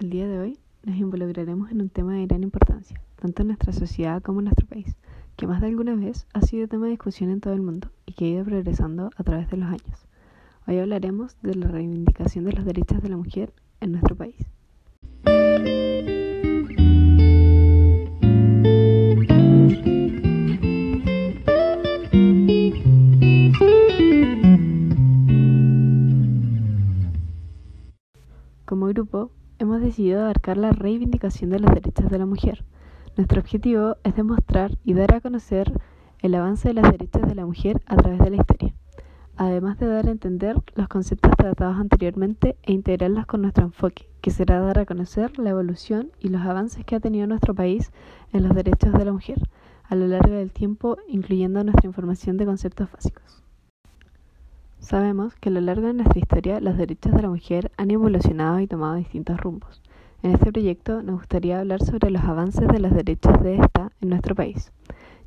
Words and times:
El 0.00 0.10
día 0.10 0.28
de 0.28 0.38
hoy 0.38 0.58
nos 0.84 0.96
involucraremos 0.96 1.72
en 1.72 1.82
un 1.82 1.88
tema 1.88 2.14
de 2.14 2.24
gran 2.24 2.44
importancia, 2.44 3.00
tanto 3.16 3.42
en 3.42 3.48
nuestra 3.48 3.72
sociedad 3.72 4.22
como 4.22 4.38
en 4.38 4.44
nuestro 4.44 4.64
país, 4.64 4.94
que 5.36 5.48
más 5.48 5.60
de 5.60 5.66
alguna 5.66 5.96
vez 5.96 6.28
ha 6.34 6.42
sido 6.42 6.68
tema 6.68 6.84
de 6.84 6.92
discusión 6.92 7.30
en 7.30 7.40
todo 7.40 7.52
el 7.52 7.62
mundo 7.62 7.90
y 8.06 8.12
que 8.12 8.26
ha 8.26 8.28
ido 8.28 8.44
progresando 8.44 9.10
a 9.16 9.24
través 9.24 9.50
de 9.50 9.56
los 9.56 9.68
años. 9.68 10.06
Hoy 10.68 10.78
hablaremos 10.78 11.36
de 11.42 11.56
la 11.56 11.66
reivindicación 11.66 12.44
de 12.44 12.52
los 12.52 12.64
derechos 12.64 13.02
de 13.02 13.08
la 13.08 13.16
mujer 13.16 13.52
en 13.80 13.90
nuestro 13.90 14.14
país. 14.14 14.36
Como 28.64 28.86
grupo, 28.86 29.32
hemos 29.58 29.80
decidido 29.80 30.22
abarcar 30.22 30.56
la 30.56 30.72
reivindicación 30.72 31.50
de 31.50 31.58
los 31.58 31.72
derechos 31.74 32.10
de 32.10 32.18
la 32.18 32.26
mujer. 32.26 32.64
Nuestro 33.16 33.40
objetivo 33.40 33.96
es 34.04 34.14
demostrar 34.14 34.78
y 34.84 34.94
dar 34.94 35.14
a 35.14 35.20
conocer 35.20 35.72
el 36.20 36.34
avance 36.34 36.68
de 36.68 36.74
los 36.74 36.90
derechos 36.90 37.22
de 37.22 37.34
la 37.34 37.46
mujer 37.46 37.82
a 37.86 37.96
través 37.96 38.20
de 38.20 38.30
la 38.30 38.36
historia, 38.36 38.74
además 39.36 39.78
de 39.78 39.86
dar 39.86 40.06
a 40.06 40.10
entender 40.10 40.56
los 40.74 40.88
conceptos 40.88 41.32
tratados 41.36 41.76
anteriormente 41.78 42.56
e 42.62 42.72
integrarlos 42.72 43.26
con 43.26 43.42
nuestro 43.42 43.64
enfoque, 43.64 44.08
que 44.20 44.30
será 44.30 44.60
dar 44.60 44.78
a 44.78 44.86
conocer 44.86 45.38
la 45.38 45.50
evolución 45.50 46.12
y 46.20 46.28
los 46.28 46.42
avances 46.42 46.84
que 46.84 46.96
ha 46.96 47.00
tenido 47.00 47.26
nuestro 47.26 47.54
país 47.54 47.90
en 48.32 48.44
los 48.44 48.54
derechos 48.54 48.92
de 48.92 49.04
la 49.04 49.12
mujer 49.12 49.40
a 49.84 49.94
lo 49.94 50.06
largo 50.06 50.34
del 50.34 50.52
tiempo, 50.52 50.98
incluyendo 51.08 51.64
nuestra 51.64 51.86
información 51.86 52.36
de 52.36 52.46
conceptos 52.46 52.90
básicos. 52.92 53.47
Sabemos 54.88 55.34
que 55.34 55.50
a 55.50 55.52
lo 55.52 55.60
largo 55.60 55.86
de 55.86 55.92
nuestra 55.92 56.18
historia 56.18 56.60
los 56.62 56.78
derechos 56.78 57.12
de 57.12 57.20
la 57.20 57.28
mujer 57.28 57.70
han 57.76 57.90
evolucionado 57.90 58.58
y 58.58 58.66
tomado 58.66 58.94
distintos 58.94 59.38
rumbos. 59.38 59.82
En 60.22 60.30
este 60.32 60.50
proyecto 60.50 61.02
nos 61.02 61.16
gustaría 61.16 61.60
hablar 61.60 61.84
sobre 61.84 62.10
los 62.10 62.24
avances 62.24 62.66
de 62.66 62.78
los 62.78 62.94
derechos 62.94 63.38
de 63.42 63.56
esta 63.56 63.92
en 64.00 64.08
nuestro 64.08 64.34
país, 64.34 64.72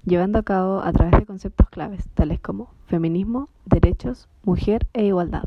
llevando 0.04 0.40
a 0.40 0.44
cabo 0.44 0.80
a 0.80 0.92
través 0.92 1.20
de 1.20 1.28
conceptos 1.28 1.70
claves 1.70 2.10
tales 2.16 2.40
como 2.40 2.72
feminismo, 2.88 3.50
derechos, 3.66 4.28
mujer 4.44 4.88
e 4.94 5.06
igualdad. 5.06 5.44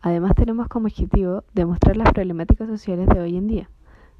Además 0.00 0.32
tenemos 0.34 0.68
como 0.68 0.86
objetivo 0.86 1.44
demostrar 1.52 1.98
las 1.98 2.10
problemáticas 2.14 2.66
sociales 2.66 3.08
de 3.08 3.20
hoy 3.20 3.36
en 3.36 3.46
día, 3.46 3.68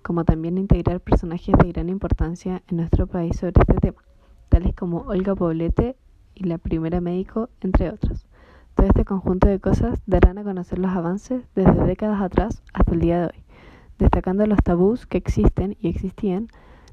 como 0.03 0.27
también 0.27 0.59
integrar 0.59 1.01
personajes 1.01 1.55
de 1.57 1.73
gran 1.73 1.89
importancia 1.89 2.63
en 2.69 2.77
nuestro 2.77 3.07
país 3.07 3.39
sobre 3.39 3.55
este 3.59 3.73
tema, 3.73 4.03
tales 4.51 4.75
como 4.75 4.99
Olga 5.07 5.35
Poblete 5.35 5.97
y 6.35 6.45
la 6.45 6.59
primera 6.59 7.01
médico, 7.01 7.49
entre 7.63 7.89
otros. 7.89 8.27
Todo 8.75 8.87
este 8.87 9.05
conjunto 9.05 9.49
de 9.49 9.61
cosas 9.61 10.01
darán 10.07 10.39
a 10.39 10.45
conocer 10.45 10.79
los 10.79 10.93
avances 10.93 11.43
desde 11.55 11.85
décadas 11.85 12.23
atrás 12.23 12.63
hasta 12.73 12.93
el 12.93 13.01
día 13.01 13.21
de 13.21 13.27
hoy, 13.27 13.45
destacando 13.99 14.47
los 14.47 14.59
tabús 14.65 15.07
que 15.07 15.19
existen 15.19 15.77
y 15.81 15.89
existían, 15.89 16.49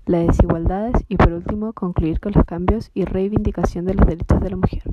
las 0.05 0.27
desigualdades 0.27 0.93
y 1.07 1.17
por 1.17 1.31
último 1.31 1.73
concluir 1.73 2.19
con 2.19 2.33
los 2.33 2.43
cambios 2.45 2.91
y 2.93 3.05
reivindicación 3.05 3.85
de 3.85 3.93
los 3.93 4.07
derechos 4.07 4.41
de 4.41 4.49
la 4.49 4.57
mujer. 4.57 4.83